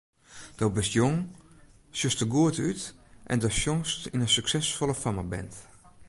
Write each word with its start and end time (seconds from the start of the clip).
Do 0.59 0.65
bist 0.75 0.93
jong, 0.99 1.17
sjochst 1.97 2.19
der 2.21 2.31
goed 2.33 2.55
út 2.69 2.81
en 3.31 3.37
do 3.41 3.49
sjongst 3.59 4.01
yn 4.13 4.23
in 4.25 4.33
suksesfolle 4.35 4.95
fammeband. 5.01 5.53